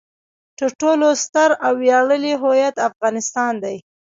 تر 0.59 0.69
ټولو 0.81 1.07
ستر 1.23 1.49
او 1.65 1.73
ویاړلی 1.83 2.33
هویت 2.43 2.75
افغانستان 2.89 3.53
دی. 3.63 3.77